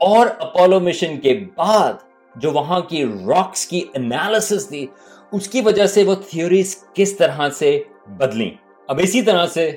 اور 0.00 0.26
اپولو 0.38 0.80
مشن 0.80 1.16
کے 1.20 1.34
بعد 1.56 1.92
جو 2.34 2.50
وہاں 2.50 2.80
کی 2.80 3.04
راکس 3.28 3.66
کی 3.66 3.80
انالیسس 3.94 4.68
تھی، 4.68 4.86
اس 5.32 5.48
کی 5.48 5.60
وجہ 5.60 5.86
سے 5.86 6.04
وہ 6.04 6.14
تھیوریز 6.28 6.76
کس 6.94 7.16
طرح 7.16 7.48
سے 7.58 7.78
بدلیں۔ 8.18 8.50
اب 8.88 9.00
اسی 9.02 9.22
طرح 9.22 9.46
سے، 9.46 9.70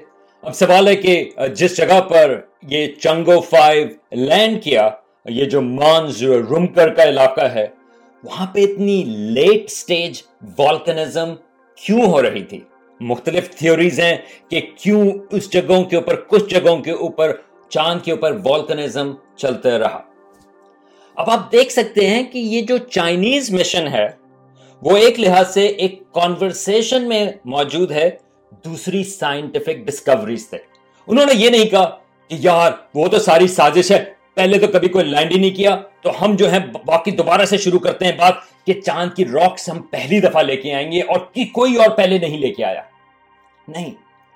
اب 0.44 0.56
سوال 0.56 0.88
ہے 0.88 0.96
کہ 0.96 1.30
جس 1.56 1.78
جگہ 1.78 2.00
پر 2.10 2.40
یہ 2.70 2.88
چنگو 3.02 3.40
فائیو 3.42 3.88
لینڈ 4.12 4.64
کیا، 4.64 4.90
یہ 5.26 5.46
جو 5.46 5.62
مانز 5.62 6.24
رومکر 6.24 6.94
کا 6.94 7.04
علاقہ 7.04 7.46
ہے 7.54 7.66
وہاں 8.24 8.46
پہ 8.54 8.60
اتنی 8.60 9.04
لیٹ 9.08 9.70
سٹیج 9.70 10.22
والکنزم 10.60 11.34
کیوں 11.76 12.02
ہو 12.02 12.22
رہی 12.22 12.44
تھی؟ 12.44 12.62
مختلف 13.00 13.50
تھیوریز 13.50 14.00
ہیں 14.00 14.18
کہ 14.50 14.62
کیوں 14.76 15.12
اس 15.32 15.54
جگہوں 15.54 15.84
کے 15.84 15.96
اوپر، 15.96 16.16
کچھ 16.16 16.54
جگہوں 16.54 16.78
کے 16.78 16.92
اوپر 16.92 17.36
چاند 17.70 18.02
کے 18.02 18.12
اوپر 18.12 18.38
والکنزم 18.44 19.14
چلتے 19.36 19.78
رہا۔ 19.78 20.02
اب 21.16 21.30
آپ 21.30 21.52
دیکھ 21.52 21.72
سکتے 21.72 22.08
ہیں 22.08 22.24
کہ 22.24 22.40
یہ 22.40 22.62
جو 22.62 22.78
چائنیز 22.78 23.54
مشن 23.54 23.88
ہے، 23.88 24.08
وہ 24.82 24.98
ایک 24.98 25.20
لحاظ 25.20 25.54
سے 25.54 25.66
ایک 25.66 26.14
کانورسیشن 26.14 27.08
میں 27.08 27.32
موجود 27.46 27.92
ہے 27.92 28.10
دوسری 28.66 29.04
سائنٹیفک 29.04 29.78
ڈسکوریز 29.86 30.50
سے۔ 30.50 30.58
انہوں 31.08 31.26
نے 31.26 31.34
یہ 31.36 31.50
نہیں 31.50 31.66
کہا 31.66 31.86
کہ 32.28 32.38
یار 32.40 32.72
وہ 32.96 33.08
تو 33.08 33.20
ساری 33.20 33.48
سازش 33.48 33.92
ہے 33.92 34.17
پہلے 34.38 34.60
تو 34.60 34.68
کبھی 34.68 34.88
کوئی 34.88 35.06
لینڈ 35.06 35.32
ہی 35.32 35.38
نہیں 35.38 35.56
کیا، 35.56 35.78
تو 36.02 36.24
ہم 36.24 36.36
جو 36.36 36.52
ہے 36.52 36.58
باقی 36.86 37.12
دوبارہ 37.12 37.46
سے 37.46 37.58
شروع 37.58 37.80
کرتے 37.80 38.06
ہیں 38.06 38.12
بات 38.18 38.34
کہ 38.66 38.82
چاند 38.82 39.12
کی 39.16 39.26
راکس 39.26 39.70
ہم 39.70 39.82
پہلی 39.82 40.20
دفعہ 40.20 40.42
لے 40.42 40.56
کے 40.56 40.74
آئیں 40.74 40.92
گے 40.92 41.02
اور 41.02 41.20
کی 41.34 41.46
کوئی 41.46 41.76
اور 41.76 41.90
پہلے 41.90 42.18
نہیں 42.18 42.38
لے 42.38 42.54
کے 42.54 42.66
آیا۔ 42.66 42.82
نہیں، 43.68 43.92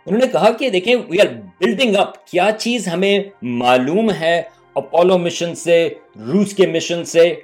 انہوں 0.05 0.21
نے 0.21 0.27
کہا 0.27 0.51
کہ 0.51 0.69
دیکھیں 0.69 0.95
وی 0.95 1.21
آر 1.21 1.25
بلڈنگ 1.59 1.95
اپ 1.95 2.27
کیا 2.27 2.49
چیز 2.59 2.87
ہمیں 2.87 3.19
معلوم 3.41 4.11
ہے 4.11 4.41
اپولو 4.75 5.17
مشن 5.17 5.55
سے 5.55 5.89
روس 6.19 6.53
کے 6.53 6.67
مشن 6.67 7.05
سے؟ 7.05 7.35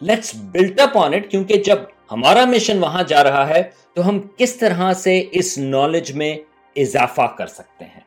Let's 0.00 0.34
build 0.34 0.80
up 0.80 0.98
on 0.98 1.14
it 1.14 1.30
کیونکہ 1.30 1.56
جب 1.56 1.78
ہمارا 2.12 2.44
مشن 2.44 2.78
وہاں 2.78 3.02
جا 3.02 3.24
رہا 3.24 3.48
ہے، 3.48 3.62
تو 3.94 4.08
ہم 4.08 4.20
کس 4.36 4.56
طرح 4.56 4.92
سے 4.92 5.24
اس 5.30 5.58
نالج 5.58 6.12
میں 6.12 6.36
اضافہ 6.76 7.26
کر 7.38 7.46
سکتے 7.46 7.84
ہیں۔ 7.84 8.00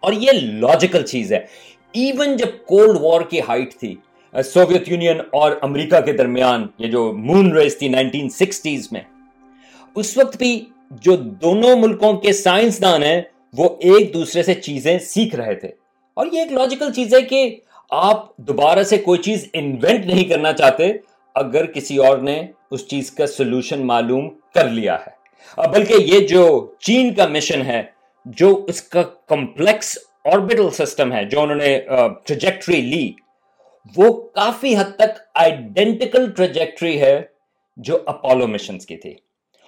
اور 0.00 0.12
یہ 0.12 0.32
لاجیکل 0.32 1.06
چیز 1.06 1.32
ہے۔ 1.32 1.46
ایون 1.92 2.36
جب 2.36 2.48
کولڈ 2.66 2.98
وار 3.00 3.20
کی 3.20 3.40
ہائٹ 3.40 3.74
تھی 3.74 3.96
uh, 4.36 4.42
سوویت 4.42 4.88
یونین 4.88 5.20
اور 5.32 5.52
امریکہ 5.62 6.00
کے 6.00 6.12
درمیان 6.12 6.66
یہ 6.78 6.86
جو 6.86 7.12
مون 7.12 7.52
ریس 7.52 7.78
تھی 7.78 7.88
نائنٹین 7.88 8.28
سکسٹیز 8.28 8.88
میں، 8.92 9.00
اس 9.94 10.16
وقت 10.18 10.36
بھی 10.36 10.64
جو 10.90 11.16
دونوں 11.16 11.76
ملکوں 11.76 12.12
کے 12.12 12.32
سائنسدان 12.32 13.02
ہیں، 13.02 13.22
وہ 13.56 13.68
ایک 13.80 14.14
دوسرے 14.14 14.42
سے 14.42 14.54
چیزیں 14.54 14.98
سیکھ 14.98 15.36
رہے 15.36 15.54
تھے۔ 15.54 15.68
اور 16.14 16.26
یہ 16.32 16.38
ایک 16.38 16.52
لاجیکل 16.52 16.92
چیز 16.92 17.14
ہے 17.14 17.22
کہ 17.22 17.56
آپ 17.90 18.36
دوبارہ 18.36 18.82
سے 18.82 18.96
کوئی 18.96 19.22
چیز 19.22 19.46
انوینٹ 19.52 20.06
نہیں 20.06 20.24
کرنا 20.24 20.52
چاہتے 20.52 20.92
اگر 21.34 21.66
کسی 21.66 21.96
اور 21.96 22.18
نے 22.18 22.46
اس 22.70 22.88
چیز 22.88 23.10
کا 23.10 23.26
سولوشن 23.26 23.86
معلوم 23.86 24.28
کر 24.54 24.68
لیا 24.68 24.96
ہے۔ 25.06 25.68
بلکہ 25.68 25.94
یہ 25.98 26.26
جو 26.26 26.66
چین 26.78 27.14
کا 27.14 27.26
مشن 27.26 27.62
ہے، 27.62 27.82
جو 28.26 28.64
اس 28.68 28.82
کا 28.82 29.02
کمپلیکس 29.02 29.98
آربیٹل 30.32 30.70
سسٹم 30.74 31.12
ہے 31.12 31.24
جو 31.24 31.40
انہوں 31.40 31.56
نے 31.56 31.78
ٹریجیکٹری 32.26 32.80
لی 32.82 33.10
وہ 33.96 34.12
کافی 34.34 34.76
حد 34.76 34.94
تک 34.96 35.18
آئیڈینٹیکل 35.34 36.30
ٹریجیکٹری 36.30 37.00
ہے 37.00 37.20
جو 37.78 37.98
اپولو 38.06 38.46
مشنز 38.46 38.86
کی 38.86 38.96
تھی 38.96 39.10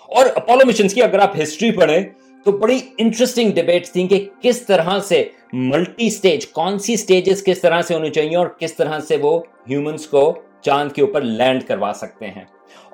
اور 0.09 0.27
اپولو 0.37 0.67
مشنز 0.67 0.95
کی 0.95 1.03
اگر 1.03 1.19
آپ 1.19 1.41
ہسٹری 1.43 1.71
پڑھیں 1.71 2.03
تو 2.47 2.53
بڑی 2.53 2.79
انٹرسٹنگ 2.99 3.53
ڈیبیٹ 3.53 3.87
تھیں 3.87 4.07
کہ 4.09 4.27
کس 4.43 4.61
طرح 4.63 4.99
سے 4.99 5.25
ملٹی 5.53 6.09
سٹیج 6.11 6.47
کون 6.49 6.79
سی 6.79 6.97
سٹیجز 6.97 7.43
کس 7.45 7.61
طرح 7.61 7.83
سے 7.83 7.95
ہونی 7.95 8.11
چاہیے 8.11 8.37
اور 8.37 8.47
کس 8.59 8.75
طرح 8.75 8.99
سے 9.01 9.17
وہ 9.17 9.39
ہیومنز 9.69 10.07
کو 10.07 10.23
چاند 10.63 10.93
کے 10.93 11.03
اوپر 11.03 11.23
لینڈ 11.23 11.67
کروا 11.67 11.93
سکتے 11.95 12.27
ہیں 12.27 12.45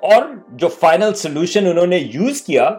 اور 0.03 0.23
جو 0.51 0.67
فائنل 0.79 1.13
سولوشن 1.13 1.67
انہوں 1.67 1.87
نے 1.87 1.97
یوز 2.13 2.41
کیا 2.41 2.69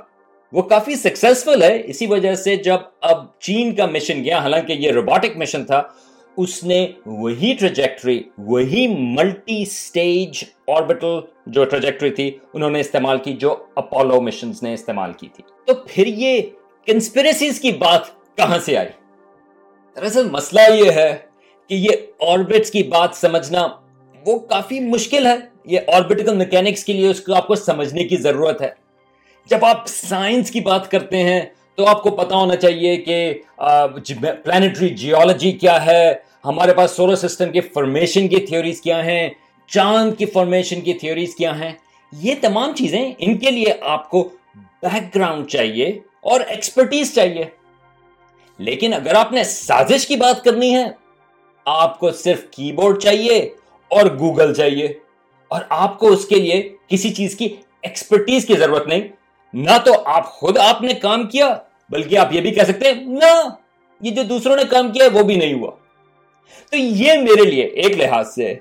وہ 0.52 0.62
کافی 0.62 0.94
سکسیسفل 0.94 1.62
ہے۔ 1.62 1.82
اسی 1.84 2.06
وجہ 2.06 2.34
سے 2.34 2.56
جب 2.56 2.76
اب 3.00 3.26
چین 3.38 3.74
کا 3.74 3.86
مشن 3.86 4.24
گیا، 4.24 4.38
حالانکہ 4.38 4.72
یہ 4.72 4.90
روبوٹک 4.90 5.36
مشن 5.36 5.64
تھا، 5.64 5.82
اس 6.36 6.64
نے 6.64 6.86
وہی 7.06 7.54
ٹریجیکٹری 7.58 8.22
وہی 8.38 8.86
ملٹی 8.98 9.64
سٹیج 9.64 10.44
آربٹل 10.68 11.20
جو 11.46 11.64
ٹریجیکٹری 11.64 12.10
تھی، 12.10 12.38
انہوں 12.54 12.70
نے 12.70 12.80
استعمال 12.80 13.18
کی 13.18 13.32
جو 13.32 13.56
اپولو 13.74 14.20
مشنز 14.20 14.62
نے 14.62 14.74
استعمال 14.74 15.12
کی 15.12 15.28
تھی۔ 15.34 15.44
تو 15.64 15.72
پھر 15.86 16.06
یہ 16.06 16.42
کنسپریسیز 16.86 17.60
کی 17.60 17.72
بات 17.72 18.00
کہاں 18.36 18.58
سے 18.58 18.76
آئی؟ 18.76 18.88
دراصل 19.96 20.30
مسئلہ 20.30 20.74
یہ 20.74 20.90
ہے 20.90 21.16
کہ 21.68 21.74
یہ 21.74 21.88
آربٹس 22.20 22.70
کی 22.70 22.82
بات 22.82 23.10
سمجھنا 23.14 23.68
وہ 24.26 24.38
کافی 24.38 24.80
مشکل 24.80 25.26
ہے۔ 25.26 25.36
یہ 25.64 25.80
آربیٹیکل 25.86 26.36
میکینکس 26.36 26.84
کے 26.84 26.92
لیے 26.92 27.08
اس 27.08 27.20
کو 27.20 27.34
آپ 27.34 27.46
کو 27.46 27.54
سمجھنے 27.54 28.04
کی 28.04 28.16
ضرورت 28.16 28.62
ہے۔ 28.62 28.87
جب 29.50 29.64
آپ 29.64 29.86
سائنس 29.86 30.50
کی 30.50 30.60
بات 30.60 30.90
کرتے 30.90 31.22
ہیں 31.22 31.40
تو 31.74 31.86
آپ 31.86 32.02
کو 32.02 32.10
پتا 32.10 32.36
ہونا 32.36 32.56
چاہیے 32.56 32.96
کہ 32.96 33.34
پلانٹری 34.44 34.88
جیولوجی 34.88 35.52
کیا 35.52 35.86
ہے؟ 35.86 36.14
ہمارے 36.44 36.74
پاس 36.74 36.90
سولر 36.90 37.16
سسٹم 37.16 37.52
کی 37.52 37.60
فارمیشن 37.60 38.28
کی 38.28 38.36
تھیوریز 38.36 38.80
کیا 38.80 39.04
ہیں؟ 39.04 39.28
چاند 39.68 40.14
کی 40.18 40.26
فارمیشن 40.26 40.80
کی 40.80 40.94
تھیوریز 40.94 41.34
کیا 41.34 41.58
ہیں؟ 41.58 41.72
یہ 42.12 42.34
تمام 42.40 42.74
چیزیں 42.74 43.12
ان 43.18 43.38
کے 43.38 43.50
لیے 43.50 43.74
آپ 43.80 44.10
کو 44.10 44.28
بیک 44.82 45.14
گراؤنڈ 45.14 45.48
چاہیے 45.48 45.86
اور 46.20 46.40
ایکسپرٹیز 46.40 47.14
چاہیے۔ 47.14 47.44
لیکن 48.58 48.94
اگر 48.94 49.14
آپ 49.14 49.32
نے 49.32 49.44
سازش 49.44 50.06
کی 50.06 50.16
بات 50.16 50.44
کرنی 50.44 50.74
ہے، 50.74 50.84
آپ 51.64 51.98
کو 51.98 52.10
صرف 52.10 52.44
کی 52.50 52.72
بورڈ 52.72 53.02
چاہیے 53.02 53.38
اور 53.88 54.06
گوگل 54.18 54.54
چاہیے 54.54 54.86
اور 55.48 55.60
آپ 55.68 55.98
کو 55.98 56.08
اس 56.08 56.24
کے 56.24 56.34
لیے 56.34 56.76
کسی 56.88 57.14
چیز 57.14 57.36
کی 57.36 57.56
ایکسپرٹیز 57.82 58.46
کی 58.46 58.54
ضرورت 58.54 58.86
نہیں۔ 58.86 59.00
نہ 59.52 59.78
تو 59.84 59.92
آپ 60.04 60.26
خود 60.26 60.58
آپ 60.58 60.82
نے 60.82 60.94
کام 60.94 61.26
کیا، 61.26 61.58
بلکہ 61.90 62.18
آپ 62.18 62.34
یہ 62.34 62.40
بھی 62.40 62.50
کہہ 62.50 62.62
سکتے 62.62 62.92
ہیں، 62.92 63.04
نہ، 63.04 63.48
یہ 64.00 64.10
جو 64.10 64.22
دوسروں 64.22 64.56
نے 64.56 64.62
کام 64.64 64.92
کیا 64.92 65.04
وہ 65.12 65.22
بھی 65.22 65.36
نہیں 65.36 65.54
ہوا۔ 65.54 65.70
تو 66.70 66.76
یہ 66.76 67.12
میرے 67.12 67.50
لیے 67.50 67.64
ایک 67.64 67.96
لحاظ 67.96 68.34
سے 68.34 68.54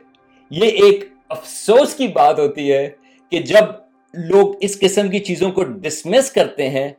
یہ 0.49 0.65
ایک 0.65 1.05
افسوس 1.29 1.95
کی 1.95 2.07
بات 2.07 2.39
ہوتی 2.39 2.73
ہے 2.73 2.89
کہ 3.31 3.39
جب 3.39 3.63
لوگ 4.13 4.55
اس 4.61 4.79
قسم 4.79 5.09
کی 5.09 5.19
چیزوں 5.19 5.51
کو 5.51 5.63
ڈسمس 5.63 6.31
کرتے 6.31 6.69
ہیں، 6.69 6.89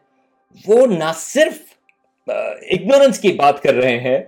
وہ 0.66 0.86
نہ 0.86 1.12
صرف 1.16 1.58
اگنورنس 2.26 3.18
کی 3.18 3.32
بات 3.32 3.62
کر 3.62 3.74
رہے 3.74 4.00
ہیں، 4.00 4.18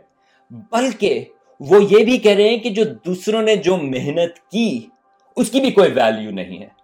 بلکہ 0.51 1.25
وہ 1.61 1.85
یہ 1.91 2.05
بھی 2.05 2.19
کہہ 2.19 2.33
رہے 2.33 2.49
ہیں 2.49 2.59
کہ 2.59 2.71
جو 2.71 2.85
دوسروں 2.85 3.43
نے 3.43 3.57
جو 3.57 3.77
محنت 3.77 4.51
کی، 4.51 4.87
اس 5.37 5.51
کی 5.51 5.61
بھی 5.61 5.71
کوئی 5.71 5.91
ویلیو 5.91 6.31
نہیں 6.31 6.63
ہے۔ 6.63 6.80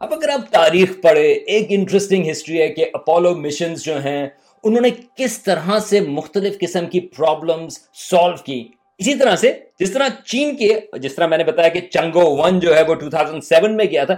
اب 0.00 0.12
اگر 0.12 0.28
آپ 0.28 0.40
تاریخ 0.50 0.92
پڑھے 1.02 1.32
ایک 1.32 1.66
انٹرسٹنگ 1.70 2.30
ہسٹری 2.30 2.60
ہے 2.60 2.68
کہ 2.68 2.86
اپولو 2.92 3.34
مشنز 3.34 3.82
جو 3.82 3.98
ہیں، 4.04 4.28
انہوں 4.64 4.80
نے 4.80 4.88
کس 5.16 5.42
طرح 5.42 5.78
سے 5.78 6.00
مختلف 6.00 6.58
قسم 6.58 6.86
کی 6.86 7.00
پرابلمز 7.00 7.78
سالو 7.94 8.36
کی۔ 8.44 8.68
اسی 8.98 9.14
طرح 9.14 9.36
سے 9.36 9.52
جس 9.80 9.90
طرح 9.90 10.08
چین 10.24 10.56
کے، 10.56 10.80
جس 10.98 11.14
طرح 11.14 11.26
میں 11.26 11.38
نے 11.38 11.44
بتایا 11.44 11.68
کہ 11.68 11.80
چنگو 11.80 12.36
ون 12.36 12.60
جو 12.60 12.76
ہے 12.76 12.82
وہ 12.82 12.94
2007 12.94 13.70
میں 13.70 13.84
گیا 13.84 14.04
تھا، 14.04 14.14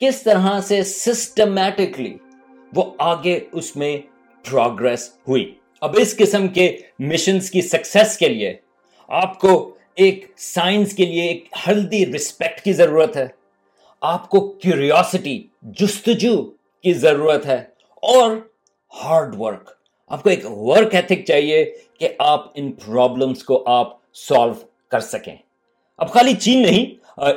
کس 0.00 0.22
طرح 0.22 0.60
سے 0.60 0.82
سسٹمیٹکلی 0.82 2.16
وہ 2.76 2.84
آگے 2.98 3.40
اس 3.52 3.76
میں 3.76 3.96
پروگرس 4.44 5.10
ہوئی۔ 5.28 5.54
اب 5.80 5.96
اس 5.98 6.16
قسم 6.16 6.48
کے 6.48 6.76
مشنز 6.98 7.50
کی 7.50 7.62
سکسیس 7.62 8.16
کے 8.18 8.28
لیے 8.28 8.54
آپ 9.08 9.38
کو 9.40 9.74
ایک 9.94 10.26
سائنس 10.36 10.92
کے 10.92 11.06
لیے 11.06 11.22
ایک 11.22 11.44
ہلدی 11.68 12.06
رسپیکٹ 12.06 12.60
کی 12.60 12.72
ضرورت 12.72 13.16
ہے۔ 13.16 13.26
آپ 14.02 14.28
کو 14.28 14.40
کیوریوسٹی 14.52 15.36
جستجو 15.78 16.34
کی 16.84 16.92
ضرورت 16.92 17.44
ہے 17.46 17.56
اور 18.02 18.30
ہارڈ 18.92 19.34
ورک 19.38 19.70
آپ 20.10 20.22
کو 20.22 20.30
ایک 20.30 20.44
ورک 20.46 20.94
ایتھک 20.94 21.24
چاہیے 21.26 21.64
کہ 21.98 22.08
آپ 22.18 22.46
ان 22.54 22.72
پرابلمس 22.86 23.44
کو 23.44 23.62
آپ 23.70 23.92
سالو 24.18 24.54
کر 24.90 25.00
سکیں. 25.00 25.36
اب 25.98 26.10
خالی 26.12 26.34
چین 26.34 26.62
نہیں 26.62 26.84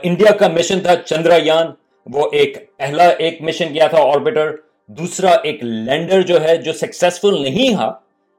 انڈیا 0.04 0.32
کا 0.32 0.48
مشن 0.48 0.80
تھا 0.80 0.96
چندریان. 0.96 1.72
وہ 2.08 2.28
ایک 2.32 2.58
پہلا 2.78 3.08
ایک 3.08 3.42
مشن 3.42 3.74
کیا 3.74 3.88
تھا 3.88 4.02
آربیٹر 4.04 4.56
دوسرا 4.90 5.32
ایک 5.44 5.64
لینڈر 5.64 6.22
جو 6.22 6.42
ہے، 6.44 6.58
جو 6.58 6.74
سکسیسفل 6.74 7.42
نہیں 7.44 7.74
ہا 7.74 7.92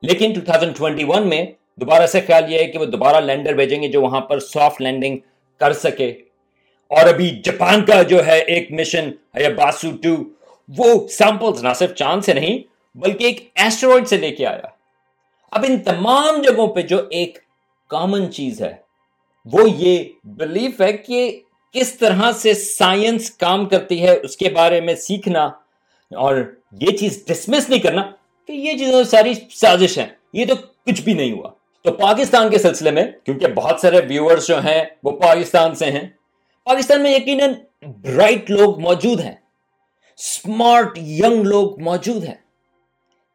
لیکن 0.03 0.33
2021 0.41 1.25
میں 1.25 1.45
دوبارہ 1.81 2.07
سے 2.07 2.21
خیال 2.27 2.53
یہ 2.53 2.59
ہے 2.59 2.67
کہ 2.67 2.79
وہ 2.79 2.85
دوبارہ 2.87 3.25
لینڈر 3.25 3.55
بھیجیں 3.55 3.83
گے 3.83 3.89
جو 3.89 4.03
وہاں 4.03 4.21
پر 4.21 4.39
سافٹ 4.41 4.83
لینڈنگ 4.83 5.19
کر 5.61 5.73
سکے۔ 5.73 6.13
اور 6.89 7.09
ابھی 7.09 7.41
جاپان 7.45 7.85
کا 7.85 8.03
جو 8.03 8.27
ہے 8.27 8.39
ایک 8.39 8.73
مشن 8.73 9.11
باسو 9.35 9.91
ٹو، 10.03 10.17
وہ 10.79 11.09
سیمپلز 11.09 11.63
نہ 11.63 11.69
صرف 11.77 11.95
چاند 11.95 12.23
سے 12.23 12.35
نہیں، 12.35 12.59
بلکہ 12.95 13.25
ایک 13.25 13.51
ایسٹرائڈ 13.55 14.09
سے 14.09 14.17
لے 14.17 14.31
کے 14.31 14.47
آیا۔ 14.47 14.67
اب 15.51 15.65
ان 15.69 15.79
تمام 15.79 16.43
جگہوں 16.43 16.67
پہ 16.67 16.81
جو 16.81 16.99
ایک 17.11 17.39
کامن 17.89 18.33
چیز 18.33 18.63
ہے، 18.63 18.75
وہ 19.45 19.71
یہ 19.71 20.05
بلیف 20.25 20.81
ہے 20.81 20.93
کہ 20.93 21.41
کس 21.73 21.95
طرح 21.95 22.33
سے 22.33 22.55
سائنس 22.55 23.31
کام 23.31 23.67
کرتی 23.67 24.03
ہے، 24.03 24.19
اس 24.23 24.37
کے 24.37 24.49
بارے 24.49 24.81
میں 24.81 24.95
سیکھنا۔ 24.95 25.47
اور 26.17 26.55
یہ 26.81 26.97
چیز 26.97 27.27
ڈسمس 27.27 27.71
نہیں 27.71 27.81
کرنا 27.81 28.03
کہ 28.47 28.53
یہ 28.53 28.79
چیزیں 28.79 29.05
ساری 29.05 29.33
سازش 29.55 29.99
ہیں۔ 29.99 30.07
یہ 30.33 30.47
تو 30.47 30.55
کچھ 30.87 31.03
بھی 31.03 31.15
نہیں 31.15 31.33
ہوا۔ 31.33 31.51
تو 31.83 31.93
پاکستان 31.93 32.51
کے 32.51 32.59
سلسلے 32.59 32.91
میں، 32.91 33.05
کیونکہ 33.25 33.47
بہت 33.47 33.81
سارے 33.81 34.01
ویورز 34.09 34.47
جو 34.47 34.59
ہیں، 34.59 34.85
وہ 35.05 35.11
پاکستان 35.11 35.75
سے 35.75 35.87
ہیں۔ 35.87 36.16
پاکستان 36.67 37.03
میں 37.03 37.15
یقیناً 37.17 37.53
برائٹ 37.83 38.51
لوگ 38.51 38.81
موجود 38.81 39.21
ہیں۔ 39.21 39.35
اسمارٹ 40.19 40.99
ینگ 40.99 41.43
لوگ 41.43 41.83
موجود 41.83 42.25
ہیں۔ 42.25 42.35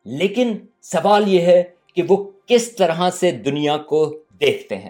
لیکن 0.05 0.57
سوال 0.81 1.27
یہ 1.27 1.41
ہے 1.41 1.63
کہ 1.95 2.01
وہ 2.09 2.31
کس 2.45 2.71
طرح 2.71 3.09
سے 3.09 3.31
دنیا 3.31 3.77
کو 3.77 4.17
دیکھتے 4.41 4.77
ہیں۔ 4.77 4.89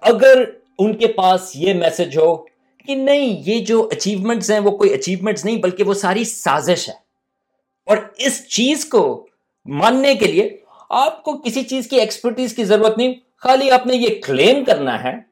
اگر 0.00 0.44
ان 0.78 0.96
کے 0.96 1.06
پاس 1.06 1.50
یہ 1.54 1.74
میسج 1.74 2.18
ہو 2.18 2.36
کہ 2.86 2.94
نہیں، 2.94 3.42
یہ 3.46 3.64
جو 3.64 3.88
اچیومنٹس 3.92 4.50
ہیں، 4.50 4.58
وہ 4.58 4.70
کوئی 4.70 4.94
اچیومنٹس 4.94 5.44
نہیں، 5.44 5.56
بلکہ 5.56 5.84
وہ 5.84 5.94
ساری 5.94 6.24
سازش 6.24 6.88
ہے۔ 6.88 6.94
اور 7.86 7.96
اس 8.18 8.48
چیز 8.48 8.84
کو 8.84 9.26
ماننے 9.64 10.14
کے 10.14 10.26
لیے 10.26 10.56
آپ 10.90 11.22
کو 11.22 11.38
کسی 11.38 11.62
چیز 11.62 11.88
کی 11.88 11.96
ایکسپرٹیز 11.96 12.54
کی 12.54 12.64
ضرورت 12.64 12.98
نہیں۔ 12.98 13.14
خالی 13.36 13.70
آپ 13.70 13.86
نے 13.86 13.96
یہ 13.96 14.20
کلیم 14.26 14.64
کرنا 14.64 15.02
ہے 15.02 15.29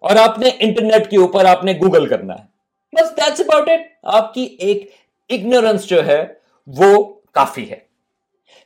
اور 0.00 0.16
آپ 0.16 0.38
نے 0.38 0.50
انٹرنیٹ 0.58 1.10
کے 1.10 1.18
اوپر 1.18 1.44
آپ 1.44 1.64
نے 1.64 1.72
گوگل 1.72 2.06
کرنا 2.06 2.34
ہے۔ 2.34 2.44
بس 2.92 3.16
دیٹس 3.16 3.40
اباؤٹ 3.40 3.68
اٹ 3.68 3.80
آپ 4.02 4.34
کی 4.34 4.56
ایک 4.58 4.90
اگنورنس 5.28 5.84
جو 5.86 6.06
ہے 6.06 6.26
وہ 6.66 7.14
کافی 7.32 7.70
ہے۔ 7.70 7.76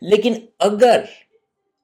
لیکن 0.00 0.34
اگر 0.58 1.00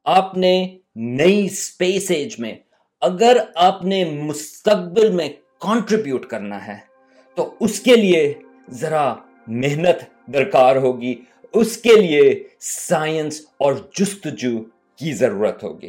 آپ 0.05 0.37
نے 0.37 0.79
نئی 0.97 1.45
اسپیس 1.45 2.11
ایج 2.11 2.41
میں 2.41 2.55
اگر 3.01 3.37
آپ 3.55 3.85
نے 3.85 4.05
مستقبل 4.05 5.11
میں 5.11 5.29
کانٹریبیوٹ 5.59 6.27
کرنا 6.27 6.67
ہے، 6.67 6.77
تو 7.35 7.55
اس 7.61 7.81
کے 7.81 7.97
لیے 7.97 8.35
ذرا 8.71 9.15
محنت 9.47 10.29
درکار 10.33 10.77
ہوگی۔ 10.77 11.15
اس 11.53 11.77
کے 11.77 11.95
لیے 11.95 12.45
سائنس 12.61 13.41
اور 13.59 13.73
جستجو 13.99 14.59
کی 14.97 15.13
ضرورت 15.13 15.65
ہوگی۔ 15.65 15.89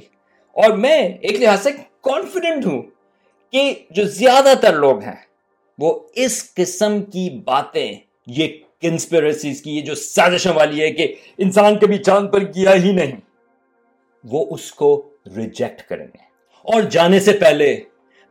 اور 0.52 0.72
میں 0.72 1.00
ایک 1.00 1.42
لحاظ 1.42 1.64
سے 1.64 1.72
کانفیڈنٹ 2.02 2.66
ہوں۔ 2.66 2.82
کہ 3.52 3.74
جو 3.90 4.04
زیادہ 4.04 4.54
تر 4.62 4.76
لوگ 4.76 5.04
ہیں، 5.04 5.16
وہ 5.80 6.00
اس 6.16 6.54
قسم 6.54 7.04
کی 7.04 7.30
باتیں، 7.30 7.96
یہ 8.28 8.48
کنسپیرسیز 8.82 9.62
کی، 9.62 9.78
یہ 9.78 9.82
جو 9.82 9.96
سازشوں 9.96 10.54
والی 10.54 10.82
ہے 10.82 10.92
کہ 10.92 11.16
انسان 11.38 11.80
کبھی 11.80 11.98
چاند 11.98 12.30
پر 12.32 12.44
کیا 12.44 12.74
ہی 12.76 12.92
نہیں، 12.92 13.16
وہ 14.24 14.46
اس 14.50 14.72
کو 14.72 15.10
ریجیکٹ 15.36 15.90
کریں 15.90 16.06
گے۔ 16.06 16.30
اور 16.62 16.82
جانے 16.82 17.20
سے 17.20 17.32
پہلے 17.32 17.80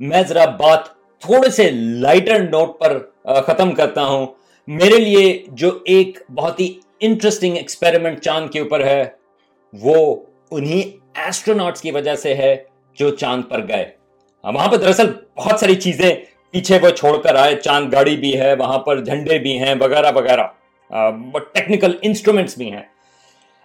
میں 0.01 0.23
ذرا 0.29 0.45
بات 0.45 0.87
تھوڑے 1.21 1.51
سے 1.51 1.71
لائٹر 1.71 2.39
نوٹ 2.41 2.81
پر 2.81 2.99
ختم 3.43 3.73
کرتا 3.73 4.05
ہوں۔ 4.05 4.27
میرے 4.67 4.99
لیے 4.99 5.45
جو 5.49 5.79
ایک 5.85 6.19
بہت 6.35 6.61
ہی 6.61 6.81
انٹرسٹنگ 7.01 7.57
ایکسپیریمنٹ 7.57 8.21
چاند 8.21 8.51
کے 8.51 8.61
اوپر 8.61 8.85
ہے، 8.85 9.05
وہ 9.73 10.17
انہی 10.51 10.91
ایسٹرونٹس 11.15 11.81
کی 11.81 11.91
وجہ 11.91 12.15
سے 12.15 12.35
ہے 12.35 12.57
جو 12.99 13.17
چاند 13.17 13.43
پر 13.49 13.69
گئے۔ 13.69 13.98
ہاں، 14.45 14.53
وہاں 14.53 14.69
پہ 14.69 14.77
دراصل 14.77 15.13
بہت 15.37 15.61
ساری 15.61 15.75
چیزیں 15.75 16.15
پیچھے 16.51 16.79
وہ 16.83 16.91
چھوڑ 16.91 17.17
کر 17.23 17.35
آئے، 17.35 17.57
چاند 17.57 17.93
گاڑی 17.93 18.17
بھی 18.17 18.41
ہے، 18.41 18.55
وہاں 18.55 18.79
پر 18.79 19.05
جھنڈے 19.05 19.39
بھی 19.39 19.59
ہیں، 19.59 19.75
وغیرہ 19.81 20.13
وغیرہ۔ 20.15 20.47
ٹیکنیکل 21.53 21.97
انسٹرومنٹس 22.03 22.59
بھی 22.59 22.73
ہیں۔ 22.73 22.83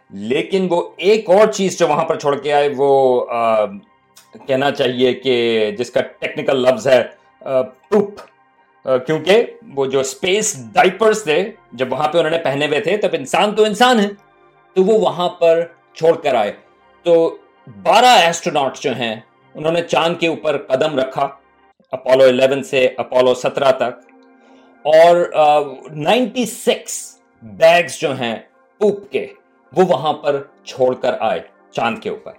لیکن 0.09 0.67
وہ 0.69 0.89
ایک 0.97 1.29
اور 1.29 1.47
چیز 1.47 1.79
جو 1.79 1.87
وہاں 1.87 2.05
پر 2.05 2.19
چھوڑ 2.19 2.35
کے 2.39 2.53
آئے، 2.53 2.69
وہ 2.77 3.25
کہنا 4.47 4.71
چاہیے 4.71 5.13
کہ 5.13 5.35
جس 5.77 5.91
کا 5.91 6.01
ٹیکنیکل 6.19 6.61
لفظ 6.61 6.87
ہے 6.87 7.03
پوپ 7.89 8.19
کیونکہ 8.83 9.45
وہ 9.75 9.85
جو 9.85 9.99
اسپیس 9.99 10.73
ڈائپرس 10.73 11.23
تھے، 11.23 11.51
جب 11.73 11.91
وہاں 11.91 12.07
پہ 12.07 12.17
انہوں 12.17 12.31
نے 12.31 12.37
پہنے 12.37 12.67
ہوئے 12.67 12.79
تھے، 12.79 12.97
تب 12.97 13.09
انسان 13.13 13.55
تو 13.55 13.63
انسان 13.63 13.99
ہے، 13.99 14.07
تو 14.73 14.83
وہ 14.83 14.99
وہاں 14.99 15.29
پر 15.29 15.63
چھوڑ 15.93 16.15
کر 16.17 16.35
آئے۔ 16.35 16.51
تو 17.03 17.37
بارہ 17.83 18.05
ایسٹرونٹ 18.05 18.77
جو 18.77 18.95
ہیں 18.95 19.15
انہوں 19.55 19.71
نے 19.71 19.81
چاند 19.83 20.19
کے 20.19 20.27
اوپر 20.27 20.57
قدم 20.67 20.99
رکھا، 20.99 21.27
اپولو 21.93 22.23
الیون 22.23 22.63
سے 22.63 22.87
اپولو 22.97 23.33
سترہ 23.35 23.71
تک، 23.77 23.99
اور 24.85 25.15
نائنٹی 25.97 26.45
سکس 26.45 26.95
بیگز 27.43 27.99
جو 27.99 28.15
ہیں 28.17 28.35
پوپ 28.81 29.11
کے، 29.11 29.25
وہ 29.73 29.85
وہاں 29.89 30.13
پر 30.13 30.41
چھوڑ 30.65 30.93
کر 30.95 31.13
آئے 31.19 31.39
چاند 31.71 31.99
کے 31.99 32.09
اوپر۔ 32.09 32.31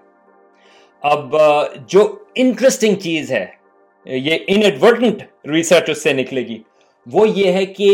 اب 1.03 1.35
جو 1.89 2.07
انٹرسٹنگ 2.35 2.97
چیز 2.97 3.33
ہے، 3.33 3.47
یہ 4.07 4.39
انڈورٹنٹ 4.49 5.23
ریسرچ 5.47 5.91
اس 5.91 6.03
سے 6.03 6.13
نکلے 6.13 6.47
گی، 6.49 6.63
وہ 7.07 7.29
یہ 7.29 7.53
ہے 7.53 7.65
کہ 7.69 7.91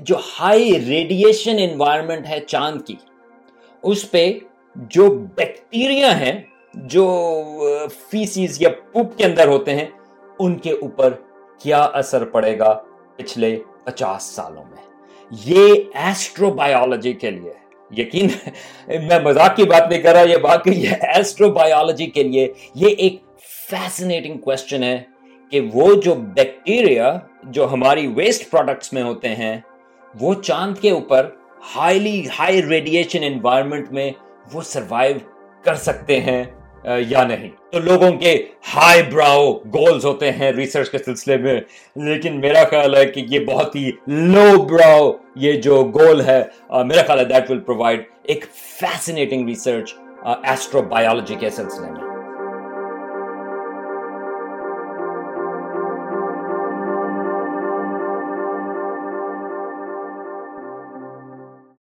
جو 0.00 0.16
ہائی 0.28 0.72
ریڈیشن 0.86 1.58
انوائرمنٹ 1.60 2.26
ہے 2.26 2.40
چاند 2.48 2.82
کی، 2.86 2.94
اس 3.84 4.10
پہ 4.10 4.32
جو 4.90 5.08
بیکٹیریا 5.36 6.18
ہیں 6.20 6.40
جو 6.76 7.88
فیسیز 8.10 8.60
یا 8.62 8.68
پوپ 8.92 9.16
کے 9.18 9.24
اندر 9.24 9.48
ہوتے 9.48 9.74
ہیں، 9.74 9.86
ان 10.38 10.54
کے 10.58 10.72
اوپر 10.72 11.12
کیا 11.60 11.82
اثر 12.00 12.24
پڑے 12.24 12.58
گا 12.58 12.72
پچھلے 13.16 13.56
پچاس 13.84 14.22
سالوں 14.22 14.64
میں؟ 14.64 14.82
یہ 15.44 15.74
ایسٹرو 15.94 16.50
بایولوجی 16.50 17.12
کے 17.12 17.30
لیے 17.30 17.52
یقین، 17.90 18.28
میں 19.06 19.18
مذاق 19.20 19.56
کی 19.56 19.64
بات 19.64 19.88
نہیں 19.90 20.02
کر 20.02 20.12
رہا، 20.12 20.20
یہ 20.20 20.36
بات 20.36 20.64
کہ 20.64 20.70
یہ 20.70 21.04
ایسٹرو 21.14 21.50
بایولوجی 21.50 22.06
کے 22.06 22.22
لیے 22.22 22.48
یہ 22.74 22.94
ایک 22.98 23.20
فیسنیٹنگ 23.70 24.38
کوشچن 24.38 24.82
ہے 24.82 25.02
کہ 25.52 25.60
وہ 25.74 25.94
جو 25.94 26.14
بیکٹیریا 26.14 27.12
جو 27.44 27.72
ہماری 27.72 28.06
ویسٹ 28.06 28.50
پروڈکٹس 28.50 28.92
میں 28.92 29.02
ہوتے 29.02 29.34
ہیں، 29.34 29.56
وہ 30.14 30.34
چاند 30.34 30.78
کے 30.80 30.90
اوپر 30.90 31.30
ہائیلی 31.76 32.22
ہائی 32.38 32.62
ریڈیشن 32.62 33.22
انوائرمنٹ 33.22 33.92
میں 33.92 34.10
وہ 34.52 34.62
سروائیو 34.62 35.16
کر 35.64 35.74
سکتے 35.74 36.20
ہیں۔ 36.20 36.44
یا 36.86 37.24
نہیں۔ 37.24 37.50
تو 37.72 37.78
لوگوں 37.78 38.10
کے 38.10 38.46
ہائی 38.76 39.02
براؤ 39.02 39.52
گولز 39.52 40.04
ہوتے 40.04 40.32
ہیں 40.32 40.52
ریسرچ 40.52 40.90
کے 40.90 40.98
سلسلے 40.98 41.36
میں۔ 41.36 41.60
لیکن 41.96 42.40
میرا 42.40 42.64
خیال 42.70 42.96
ہے 42.96 43.06
کہ 43.06 43.24
یہ 43.28 43.40
بہت 43.40 43.76
ہی 43.76 43.90
لو 44.08 44.62
براؤ 44.62 45.12
یہ 45.36 45.52
جو 45.52 45.84
گول 45.84 46.20
ہے 46.20 46.44
میرا 46.84 47.02
خیال 47.02 47.18
ہے 47.18 47.24
دیٹ 47.24 47.50
ول 47.50 47.60
پرووائڈ 47.60 48.02
ایک 48.22 48.44
فیسنیٹنگ 48.80 49.48
ریسرچ 49.48 49.94
ایسٹرو 50.42 50.82
بایولوجی 50.82 51.34
کے 51.34 51.50
سلسلے 51.50 51.90
میں۔ 51.90 52.05